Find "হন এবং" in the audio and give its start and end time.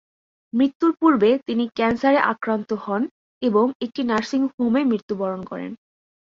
2.83-3.65